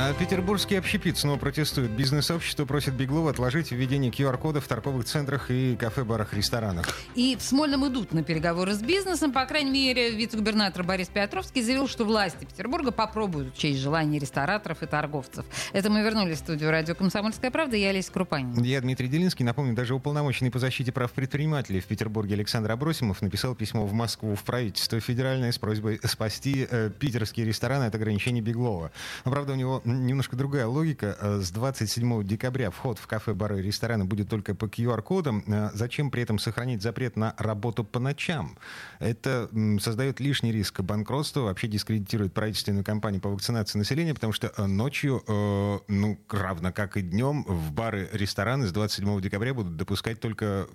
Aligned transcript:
А 0.00 0.14
петербургский 0.14 0.76
общепит 0.76 1.18
снова 1.18 1.38
протестует. 1.38 1.90
Бизнес-сообщество 1.90 2.64
просит 2.64 2.94
Беглова 2.94 3.30
отложить 3.30 3.72
введение 3.72 4.12
QR-кодов 4.12 4.64
в 4.64 4.68
торговых 4.68 5.06
центрах 5.06 5.50
и 5.50 5.74
кафе-барах, 5.74 6.34
ресторанах. 6.34 6.86
И 7.16 7.34
в 7.34 7.42
Смольном 7.42 7.84
идут 7.88 8.12
на 8.12 8.22
переговоры 8.22 8.74
с 8.74 8.80
бизнесом. 8.80 9.32
По 9.32 9.44
крайней 9.44 9.72
мере, 9.72 10.12
вице-губернатор 10.12 10.84
Борис 10.84 11.08
Петровский 11.08 11.62
заявил, 11.62 11.88
что 11.88 12.04
власти 12.04 12.44
Петербурга 12.44 12.92
попробуют 12.92 13.56
учесть 13.56 13.80
желания 13.80 14.20
рестораторов 14.20 14.84
и 14.84 14.86
торговцев. 14.86 15.44
Это 15.72 15.90
мы 15.90 16.02
вернулись 16.02 16.36
в 16.36 16.40
студию 16.42 16.70
радио 16.70 16.94
«Комсомольская 16.94 17.50
правда». 17.50 17.76
Я 17.76 17.88
Олеся 17.88 18.12
Крупанин. 18.12 18.62
Я 18.62 18.80
Дмитрий 18.80 19.08
Делинский. 19.08 19.44
Напомню, 19.44 19.74
даже 19.74 19.96
уполномоченный 19.96 20.52
по 20.52 20.60
защите 20.60 20.92
прав 20.92 21.10
предпринимателей 21.10 21.80
в 21.80 21.86
Петербурге 21.86 22.36
Александр 22.36 22.70
Абросимов 22.70 23.20
написал 23.20 23.56
письмо 23.56 23.84
в 23.84 23.92
Москву 23.92 24.36
в 24.36 24.44
правительство 24.44 25.00
федеральное 25.00 25.50
с 25.50 25.58
просьбой 25.58 25.98
спасти 26.04 26.68
э, 26.70 26.88
питерские 26.96 27.44
рестораны 27.44 27.86
от 27.86 27.94
ограничений 27.96 28.40
Беглова. 28.40 28.92
Но, 29.24 29.32
правда, 29.32 29.54
у 29.54 29.56
него 29.56 29.82
немножко 29.92 30.36
другая 30.36 30.66
логика. 30.66 31.16
Э, 31.20 31.40
с 31.40 31.50
27 31.50 32.24
декабря 32.24 32.70
вход 32.70 32.98
в 32.98 33.06
кафе, 33.06 33.34
бары 33.34 33.60
и 33.60 33.62
рестораны 33.62 34.04
будет 34.04 34.28
только 34.28 34.54
по 34.54 34.66
QR-кодам. 34.66 35.44
Э, 35.46 35.70
зачем 35.74 36.10
при 36.10 36.22
этом 36.22 36.38
сохранить 36.38 36.82
запрет 36.82 37.16
на 37.16 37.34
работу 37.38 37.84
по 37.84 37.98
ночам? 37.98 38.58
Это 38.98 39.48
создает 39.80 40.20
лишний 40.20 40.52
риск 40.52 40.80
банкротства, 40.80 41.40
вообще 41.40 41.68
дискредитирует 41.68 42.32
правительственную 42.32 42.84
кампанию 42.84 43.20
по 43.20 43.30
вакцинации 43.30 43.78
населения, 43.78 44.14
потому 44.14 44.32
что 44.32 44.52
э, 44.56 44.66
ночью, 44.66 45.22
ну, 45.26 46.18
равно 46.28 46.72
как 46.72 46.96
и 46.96 47.02
днем, 47.02 47.44
в 47.44 47.72
бары, 47.72 48.08
рестораны 48.12 48.66
с 48.66 48.72
27 48.72 49.20
декабря 49.20 49.54
будут 49.54 49.76
допускать 49.76 50.20
только 50.20 50.68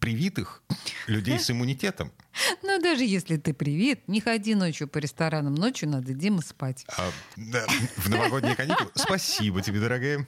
привитых 0.00 0.62
людей 1.06 1.38
с 1.38 1.50
иммунитетом. 1.50 2.12
Ну, 2.62 2.80
даже 2.80 3.04
если 3.04 3.36
ты 3.36 3.52
привит, 3.52 4.06
не 4.08 4.20
ходи 4.20 4.54
ночью 4.54 4.88
по 4.88 4.98
ресторанам. 4.98 5.54
Ночью 5.54 5.88
надо, 5.88 6.12
Дима, 6.14 6.42
спать. 6.42 6.86
А, 6.96 7.10
да, 7.36 7.66
в 7.96 8.08
новогодние 8.50 8.56
каникулы. 8.56 8.90
Спасибо 8.94 9.62
тебе, 9.62 9.80
дорогая. 9.80 10.26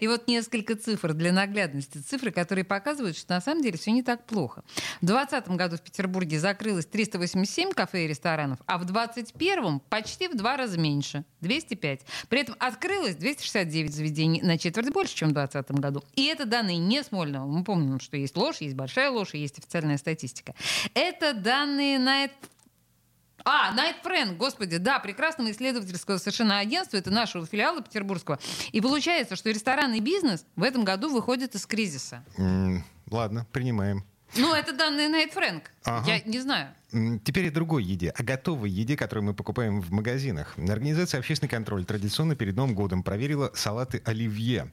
И 0.00 0.08
вот 0.08 0.28
несколько 0.28 0.76
цифр 0.76 1.12
для 1.12 1.32
наглядности. 1.32 1.98
Цифры, 1.98 2.30
которые 2.30 2.64
показывают, 2.64 3.16
что 3.16 3.34
на 3.34 3.40
самом 3.40 3.62
деле 3.62 3.78
все 3.78 3.92
не 3.92 4.02
так 4.02 4.24
плохо. 4.26 4.62
В 5.00 5.06
2020 5.06 5.48
году 5.56 5.76
в 5.76 5.82
Петербурге 5.82 6.38
закрылось 6.38 6.86
387 6.86 7.72
кафе 7.72 8.04
и 8.04 8.08
ресторанов, 8.08 8.58
а 8.66 8.78
в 8.78 8.84
2021 8.84 9.80
почти 9.80 10.28
в 10.28 10.36
два 10.36 10.56
раза 10.56 10.78
меньше. 10.78 11.24
205. 11.40 12.00
При 12.28 12.40
этом 12.40 12.56
открылось 12.58 13.16
269 13.16 13.94
заведений, 13.94 14.42
на 14.42 14.58
четверть 14.58 14.90
больше, 14.90 15.14
чем 15.14 15.30
в 15.30 15.32
2020 15.32 15.80
году. 15.80 16.04
И 16.14 16.26
это 16.26 16.44
данные 16.44 16.78
не 16.78 17.02
Смольного. 17.02 17.46
Мы 17.46 17.64
помним, 17.64 18.00
что 18.00 18.16
есть 18.16 18.36
ложь, 18.36 18.60
есть 18.60 18.74
большая 18.74 19.10
ложь 19.10 19.34
есть 19.34 19.58
официальная 19.58 19.96
статистика. 19.96 20.54
Это 20.94 21.32
данные 21.34 21.98
на 21.98 22.24
а, 23.44 23.72
Найт 23.72 23.96
Фрэнк, 24.02 24.36
господи, 24.36 24.76
да, 24.76 24.98
прекрасного 24.98 25.50
исследовательского 25.50 26.18
совершенно 26.18 26.58
агентства, 26.58 26.96
это 26.96 27.10
нашего 27.10 27.46
филиала 27.46 27.82
петербургского. 27.82 28.38
И 28.72 28.80
получается, 28.80 29.36
что 29.36 29.50
ресторанный 29.50 30.00
бизнес 30.00 30.44
в 30.56 30.62
этом 30.62 30.84
году 30.84 31.10
выходит 31.10 31.54
из 31.54 31.66
кризиса. 31.66 32.24
Mm, 32.36 32.80
ладно, 33.10 33.46
принимаем. 33.52 34.04
Ну, 34.36 34.54
это 34.54 34.72
данные 34.72 35.08
Найт 35.08 35.32
Фрэнк. 35.32 35.64
Ага. 35.84 36.06
Я 36.06 36.20
не 36.20 36.40
знаю. 36.40 36.68
Теперь 37.24 37.48
о 37.48 37.52
другой 37.52 37.84
еде, 37.84 38.10
о 38.10 38.22
готовой 38.22 38.70
еде, 38.70 38.96
которую 38.96 39.24
мы 39.24 39.34
покупаем 39.34 39.80
в 39.80 39.90
магазинах. 39.90 40.54
Организация 40.56 41.18
«Общественный 41.18 41.48
контроль» 41.48 41.84
традиционно 41.84 42.36
перед 42.36 42.56
Новым 42.56 42.74
годом 42.74 43.02
проверила 43.02 43.50
салаты 43.54 44.02
оливье. 44.04 44.70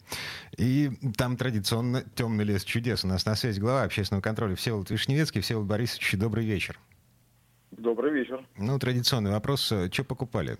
И 0.58 0.92
там 1.16 1.38
традиционно 1.38 2.04
темный 2.16 2.44
лес 2.44 2.64
чудес. 2.64 3.04
У 3.04 3.08
нас 3.08 3.26
на 3.26 3.36
связи 3.36 3.60
глава 3.60 3.84
общественного 3.84 4.22
контроля 4.22 4.56
Всеволод 4.56 4.90
Вишневецкий. 4.90 5.42
Всеволод 5.42 5.68
Борисович, 5.68 6.14
добрый 6.14 6.46
вечер. 6.46 6.80
Добрый 7.72 8.12
вечер. 8.12 8.46
Ну, 8.58 8.80
традиционный 8.80 9.32
вопрос. 9.32 9.62
Что 9.92 10.04
покупали? 10.04 10.58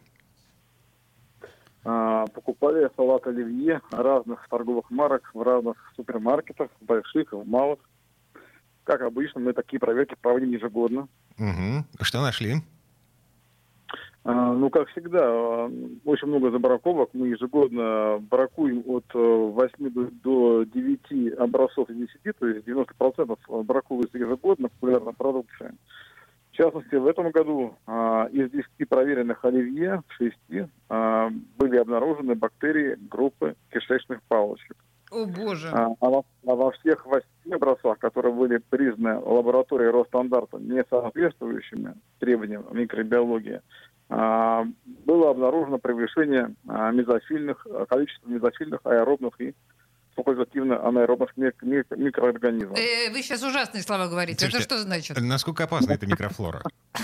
А, 1.90 2.28
покупали 2.28 2.90
салат 2.98 3.26
оливье 3.28 3.82
разных 3.92 4.46
торговых 4.50 4.92
марок 4.92 5.32
в 5.34 5.42
разных 5.42 5.78
супермаркетах, 5.96 6.70
в 6.82 6.86
больших 6.86 7.32
и 7.32 7.36
в 7.36 7.48
малых. 7.48 7.80
Как 8.84 9.02
обычно, 9.02 9.40
мы 9.40 9.54
такие 9.54 9.80
проверки 9.80 10.16
проводим 10.22 10.52
ежегодно. 10.52 11.08
Угу. 11.40 11.86
Что 12.02 12.22
нашли? 12.22 12.56
А, 14.26 14.52
ну, 14.52 14.70
как 14.70 14.90
всегда, 14.90 15.70
очень 16.04 16.28
много 16.28 16.52
забраковок. 16.52 17.12
Мы 17.14 17.30
ежегодно 17.30 18.18
бракуем 18.20 18.84
от 18.86 19.06
8 19.14 19.88
э, 19.88 20.10
до 20.24 20.66
9 20.66 21.40
образцов 21.40 21.90
из 21.90 21.96
10, 21.96 22.38
то 22.38 22.48
есть 22.48 22.68
90% 22.68 23.64
браковывается 23.64 24.18
ежегодно 24.18 24.68
популярной 24.68 25.14
продукции. 25.14 25.72
В 26.58 26.60
частности, 26.60 26.96
в 26.96 27.06
этом 27.06 27.30
году 27.30 27.76
а, 27.86 28.28
из 28.32 28.50
10 28.50 28.90
проверенных 28.90 29.46
оливье, 29.46 30.02
6 30.18 30.36
а, 30.90 31.30
были 31.56 31.78
обнаружены 31.78 32.34
бактерии 32.34 32.98
группы 33.12 33.56
кишечных 33.70 34.24
палочек. 34.24 34.76
О 35.12 35.28
боже! 35.28 35.70
А, 35.72 35.90
а, 36.00 36.10
во, 36.10 36.26
а 36.48 36.56
во 36.56 36.72
всех 36.72 37.06
восьми 37.06 37.54
образцах, 37.54 38.00
которые 38.00 38.34
были 38.34 38.58
признаны 38.58 39.20
лабораторией 39.20 39.92
Росстандарта 39.92 40.58
не 40.58 40.84
соответствующими 40.90 41.94
требованиям 42.18 42.66
микробиологии, 42.72 43.62
а, 44.10 44.66
было 45.06 45.30
обнаружено 45.30 45.78
превышение 45.78 46.56
а, 46.68 46.90
мезофильных, 46.90 47.68
количества 47.88 48.30
мезофильных, 48.30 48.80
аэробных 48.84 49.40
и 49.42 49.54
факультативно 50.18 50.84
анаэробных 50.86 51.30
микроорганизмов. 51.38 52.78
Э, 52.78 53.12
вы 53.12 53.22
сейчас 53.22 53.44
ужасные 53.44 53.84
слова 53.84 54.08
говорите. 54.08 54.40
Слушайте, 54.40 54.66
это 54.66 54.76
что 54.76 54.84
значит? 54.84 55.18
Насколько 55.22 55.66
опасна 55.66 55.94
эта 55.94 56.08
микрофлора? 56.08 56.64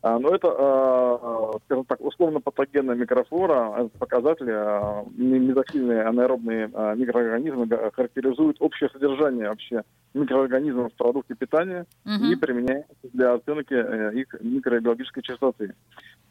А, 0.00 0.16
ну, 0.18 0.28
это, 0.28 0.48
а, 0.56 1.58
скажем 1.64 1.84
так, 1.84 2.00
условно-патогенная 2.00 2.94
микрофлора. 2.94 3.74
Это 3.78 3.98
показатели, 3.98 4.52
а, 4.52 5.04
мезофильные 5.16 6.02
анаэробные 6.02 6.68
микроорганизмы 6.68 7.68
характеризуют 7.92 8.58
общее 8.60 8.90
содержание 8.90 9.48
вообще 9.48 9.82
микроорганизмов 10.14 10.92
в 10.92 10.96
продукте 10.96 11.34
питания 11.34 11.84
угу. 12.04 12.24
и 12.26 12.36
применяются 12.36 12.94
для 13.12 13.34
оценки 13.34 13.74
э, 13.74 14.14
их 14.14 14.28
микробиологической 14.40 15.22
частоты. 15.22 15.74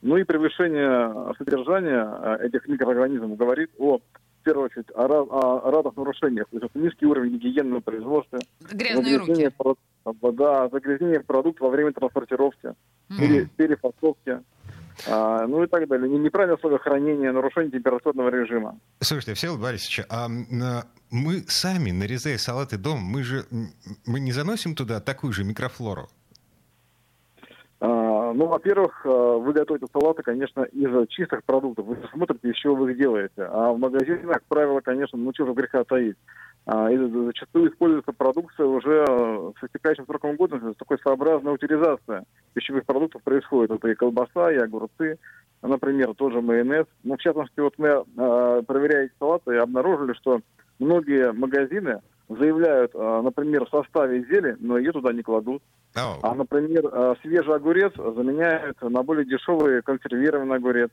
Ну 0.01 0.15
и 0.15 0.23
превышение 0.23 1.35
содержания 1.37 2.39
этих 2.39 2.67
микроорганизмов 2.67 3.35
говорит 3.35 3.71
о 3.77 3.99
первую 4.47 4.65
очередь, 4.65 4.87
о, 4.95 5.05
о, 5.05 5.67
о 5.67 5.71
разных 5.71 5.97
нарушениях. 5.97 6.47
То 6.49 6.57
есть 6.57 6.69
это 6.69 6.79
низкий 6.79 7.05
уровень 7.05 7.37
гигиены 7.37 7.81
производства. 7.81 8.39
Грязные 8.71 9.17
руки. 9.17 9.51
Да, 10.33 10.69
загрязнение 10.69 11.19
продукта 11.19 11.65
во 11.65 11.69
время 11.69 11.91
транспортировки, 11.91 12.73
mm. 13.09 13.49
перефасовки. 13.57 14.39
А, 15.05 15.45
ну 15.47 15.63
и 15.63 15.67
так 15.67 15.87
далее. 15.87 16.09
Неправильное 16.09 16.55
условия 16.55 16.77
хранения, 16.77 17.31
нарушение 17.33 17.71
температурного 17.71 18.29
режима. 18.29 18.79
Слушайте, 19.01 19.33
Всеволод 19.33 19.61
Борисович, 19.61 20.05
а 20.09 20.29
мы 21.11 21.43
сами, 21.47 21.91
нарезая 21.91 22.37
салаты 22.37 22.77
дома, 22.77 23.01
мы 23.01 23.23
же 23.23 23.45
мы 24.05 24.21
не 24.21 24.31
заносим 24.31 24.75
туда 24.75 25.01
такую 25.01 25.33
же 25.33 25.43
микрофлору? 25.43 26.07
А, 28.27 28.33
ну, 28.33 28.47
во-первых, 28.47 29.05
э, 29.05 29.09
вы 29.09 29.53
готовите 29.53 29.85
салаты, 29.91 30.23
конечно, 30.23 30.63
из 30.63 31.07
чистых 31.09 31.43
продуктов. 31.43 31.85
Вы 31.85 31.97
смотрите, 32.11 32.49
из 32.49 32.55
чего 32.55 32.75
вы 32.75 32.91
их 32.91 32.97
делаете. 32.97 33.43
А 33.43 33.71
в 33.71 33.79
магазинах, 33.79 34.33
как 34.33 34.43
правило, 34.43 34.81
конечно, 34.81 35.17
ну, 35.17 35.31
чего 35.33 35.53
греха 35.53 35.83
таить. 35.83 36.17
А, 36.65 36.91
и 36.91 36.97
зачастую 36.97 37.71
используется 37.71 38.11
продукция 38.11 38.65
уже 38.65 39.05
э, 39.07 39.51
с 39.59 39.63
истекающим 39.63 40.05
сроком 40.05 40.35
годности, 40.35 40.77
такой 40.77 40.99
своеобразная 40.99 41.53
утилизация 41.53 42.25
пищевых 42.57 42.85
продуктов 42.85 43.21
происходит. 43.21 43.71
Это 43.71 43.87
и 43.87 43.95
колбаса, 43.95 44.51
и 44.51 44.57
огурцы, 44.57 45.19
например, 45.61 46.15
тоже 46.15 46.41
майонез. 46.41 46.85
Ну, 47.03 47.15
в 47.15 47.19
частности, 47.19 47.59
вот 47.59 47.75
мы, 47.77 47.87
э, 47.87 48.61
проверяя 48.65 49.05
эти 49.05 49.13
салаты, 49.19 49.57
обнаружили, 49.57 50.13
что 50.13 50.41
многие 50.79 51.31
магазины 51.33 52.01
заявляют, 52.29 52.93
например, 52.93 53.65
в 53.65 53.69
составе 53.69 54.25
зелень, 54.25 54.57
но 54.59 54.77
ее 54.77 54.91
туда 54.91 55.13
не 55.13 55.21
кладут. 55.21 55.61
Oh. 55.95 56.19
А, 56.21 56.35
например, 56.35 56.83
э, 56.91 57.15
свежий 57.21 57.55
огурец 57.55 57.93
заменяют 57.95 58.81
на 58.81 59.01
более 59.01 59.25
дешевый 59.25 59.81
консервированный 59.81 60.57
огурец 60.57 60.91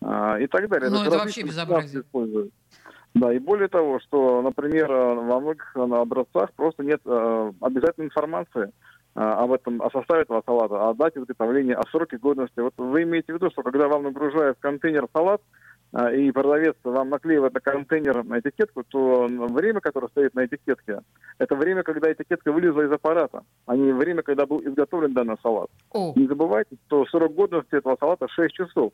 а, 0.00 0.38
и 0.38 0.46
так 0.46 0.68
далее. 0.68 0.90
Ну, 0.90 0.98
это, 0.98 1.08
это 1.08 1.18
вообще 1.18 1.42
безобразие. 1.42 2.02
Используют. 2.02 2.52
Да, 3.14 3.32
и 3.32 3.38
более 3.38 3.68
того, 3.68 3.98
что, 4.00 4.42
например, 4.42 4.90
э, 4.90 5.14
во 5.14 5.40
многих 5.40 5.72
э, 5.74 5.80
образцах 5.80 6.52
просто 6.52 6.84
нет 6.84 7.00
обязательной 7.04 8.06
информации 8.06 8.72
об 9.16 9.52
этом, 9.52 9.80
о 9.80 9.90
составе 9.90 10.22
этого 10.22 10.42
салата, 10.44 10.88
о 10.88 10.94
дате 10.94 11.20
изготовления, 11.20 11.74
о 11.74 11.88
сроке 11.90 12.18
годности. 12.18 12.60
Вот 12.60 12.74
вы 12.76 13.02
имеете 13.04 13.32
в 13.32 13.36
виду, 13.36 13.50
что 13.50 13.62
когда 13.62 13.88
вам 13.88 14.04
нагружают 14.04 14.58
в 14.58 14.60
контейнер 14.60 15.06
салат, 15.12 15.40
а, 15.92 16.12
и 16.12 16.30
продавец 16.30 16.74
вам 16.84 17.08
наклеивает 17.08 17.54
на 17.54 17.60
контейнер 17.60 18.24
на 18.24 18.40
этикетку, 18.40 18.84
то 18.84 19.26
время, 19.28 19.80
которое 19.80 20.08
стоит 20.08 20.34
на 20.34 20.44
этикетке, 20.44 21.00
это 21.38 21.54
время, 21.54 21.82
когда 21.82 22.12
этикетка 22.12 22.52
вылезла 22.52 22.82
из 22.82 22.92
аппарата, 22.92 23.44
а 23.66 23.76
не 23.76 23.92
время, 23.92 24.22
когда 24.22 24.44
был 24.44 24.60
изготовлен 24.60 25.14
данный 25.14 25.36
салат. 25.42 25.70
О. 25.92 26.12
Не 26.14 26.26
забывайте, 26.26 26.76
что 26.86 27.06
срок 27.06 27.34
годности 27.34 27.74
этого 27.74 27.96
салата 27.98 28.28
6 28.28 28.54
часов. 28.54 28.92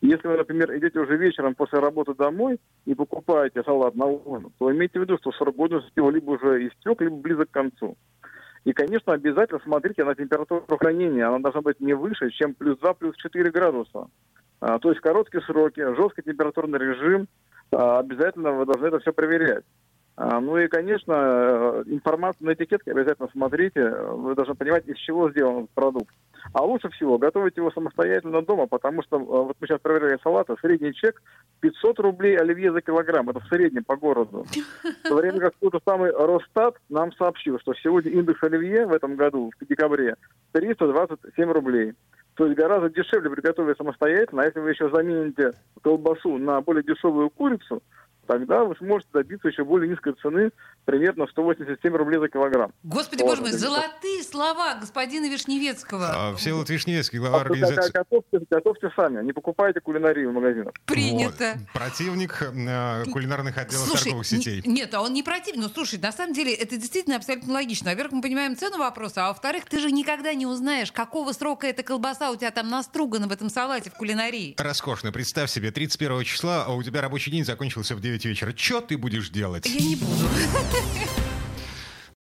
Если 0.00 0.26
вы, 0.26 0.38
например, 0.38 0.76
идете 0.78 0.98
уже 0.98 1.16
вечером 1.16 1.54
после 1.54 1.78
работы 1.78 2.14
домой 2.14 2.58
и 2.86 2.94
покупаете 2.94 3.62
салат 3.62 3.94
на 3.94 4.06
ужин, 4.06 4.50
то 4.58 4.72
имейте 4.72 4.98
в 4.98 5.02
виду, 5.02 5.18
что 5.18 5.30
срок 5.32 5.54
годности 5.54 5.92
его 5.94 6.10
либо 6.10 6.30
уже 6.30 6.66
истек, 6.66 7.02
либо 7.02 7.16
близок 7.16 7.50
к 7.50 7.54
концу. 7.54 7.96
И, 8.64 8.72
конечно, 8.72 9.12
обязательно 9.12 9.60
смотрите 9.64 10.04
на 10.04 10.14
температуру 10.14 10.64
хранения. 10.78 11.26
Она 11.26 11.38
должна 11.38 11.62
быть 11.62 11.80
не 11.80 11.94
выше, 11.94 12.30
чем 12.30 12.54
плюс 12.54 12.78
2, 12.78 12.94
плюс 12.94 13.16
4 13.16 13.50
градуса. 13.50 14.08
А, 14.60 14.78
то 14.78 14.90
есть 14.90 15.00
короткие 15.00 15.42
сроки, 15.42 15.80
жесткий 15.96 16.22
температурный 16.22 16.78
режим. 16.78 17.26
А, 17.72 18.00
обязательно 18.00 18.52
вы 18.52 18.66
должны 18.66 18.86
это 18.86 18.98
все 18.98 19.12
проверять. 19.12 19.64
А, 20.22 20.38
ну 20.38 20.58
и, 20.58 20.68
конечно, 20.68 21.14
э, 21.14 21.84
информацию 21.86 22.46
на 22.46 22.52
этикетке 22.52 22.90
обязательно 22.90 23.30
смотрите. 23.32 23.88
Вы 23.88 24.34
должны 24.34 24.54
понимать, 24.54 24.86
из 24.86 24.98
чего 24.98 25.30
сделан 25.30 25.64
этот 25.64 25.70
продукт. 25.70 26.14
А 26.52 26.62
лучше 26.62 26.90
всего 26.90 27.16
готовить 27.16 27.56
его 27.56 27.70
самостоятельно 27.70 28.42
дома, 28.42 28.66
потому 28.66 29.02
что 29.02 29.16
э, 29.16 29.20
вот 29.20 29.56
мы 29.58 29.66
сейчас 29.66 29.80
проверяли 29.80 30.18
салаты, 30.22 30.56
средний 30.60 30.92
чек 30.92 31.22
500 31.60 32.00
рублей 32.00 32.36
оливье 32.36 32.70
за 32.70 32.82
килограмм. 32.82 33.30
Это 33.30 33.40
в 33.40 33.46
среднем 33.46 33.82
по 33.82 33.96
городу. 33.96 34.44
В 35.04 35.08
то 35.08 35.14
время 35.14 35.40
как 35.40 35.54
тот 35.58 35.82
самый 35.88 36.10
Росстат 36.10 36.76
нам 36.90 37.12
сообщил, 37.12 37.58
что 37.58 37.72
сегодня 37.82 38.12
индекс 38.12 38.42
оливье 38.42 38.84
в 38.84 38.92
этом 38.92 39.16
году, 39.16 39.50
в 39.58 39.66
декабре, 39.66 40.16
327 40.52 41.50
рублей. 41.50 41.94
То 42.34 42.44
есть 42.44 42.58
гораздо 42.58 42.90
дешевле 42.90 43.30
приготовить 43.30 43.78
самостоятельно. 43.78 44.42
А 44.42 44.44
если 44.44 44.60
вы 44.60 44.70
еще 44.70 44.90
замените 44.90 45.52
колбасу 45.82 46.36
на 46.36 46.60
более 46.60 46.82
дешевую 46.82 47.30
курицу, 47.30 47.82
тогда 48.30 48.62
вы 48.62 48.76
сможете 48.76 49.10
добиться 49.12 49.48
еще 49.48 49.64
более 49.64 49.90
низкой 49.90 50.14
цены, 50.22 50.52
примерно 50.84 51.26
187 51.26 51.92
рублей 51.96 52.20
за 52.20 52.28
килограмм. 52.28 52.72
Господи, 52.84 53.22
боже 53.22 53.42
мой, 53.42 53.50
золотые 53.50 54.22
слова 54.22 54.76
господина 54.80 55.28
Вишневецкого. 55.28 56.10
А, 56.14 56.36
Всеволод 56.36 56.70
Вишневецкий, 56.70 57.18
глава 57.18 57.38
А 57.38 57.40
организации... 57.40 57.90
Готовьте, 57.92 58.46
готовьте 58.48 58.90
сами, 58.94 59.24
не 59.24 59.32
покупайте 59.32 59.80
кулинарию 59.80 60.30
в 60.30 60.34
магазинах. 60.34 60.74
Принято. 60.86 61.54
Вот. 61.56 61.72
Противник 61.72 62.40
э, 62.40 63.04
кулинарных 63.10 63.58
отделов 63.58 63.86
Слушай, 63.88 64.04
торговых 64.04 64.26
сетей. 64.26 64.62
н- 64.64 64.74
нет, 64.74 64.94
а 64.94 65.02
он 65.02 65.12
не 65.12 65.24
противный. 65.24 65.64
Ну, 65.64 65.68
слушай, 65.68 65.98
на 65.98 66.12
самом 66.12 66.32
деле 66.32 66.54
это 66.54 66.76
действительно 66.76 67.16
абсолютно 67.16 67.52
логично. 67.54 67.90
Во-первых, 67.90 68.12
мы 68.12 68.22
понимаем 68.22 68.56
цену 68.56 68.78
вопроса, 68.78 69.24
а 69.26 69.28
во-вторых, 69.30 69.64
ты 69.68 69.80
же 69.80 69.90
никогда 69.90 70.34
не 70.34 70.46
узнаешь, 70.46 70.92
какого 70.92 71.32
срока 71.32 71.66
эта 71.66 71.82
колбаса 71.82 72.30
у 72.30 72.36
тебя 72.36 72.52
там 72.52 72.68
настругана 72.68 73.26
в 73.26 73.32
этом 73.32 73.50
салате 73.50 73.90
в 73.90 73.94
кулинарии. 73.94 74.54
Роскошно. 74.56 75.10
Представь 75.10 75.50
себе, 75.50 75.72
31 75.72 76.22
числа, 76.22 76.64
а 76.66 76.72
у 76.74 76.82
тебя 76.84 77.00
рабочий 77.00 77.32
день 77.32 77.44
закончился 77.44 77.96
в 77.96 78.00
9 78.20 78.24
вечера. 78.24 78.54
Что 78.56 78.80
ты 78.80 78.98
будешь 78.98 79.30
делать? 79.30 79.66
Я 79.66 79.80
не 79.80 79.96
буду. 79.96 80.28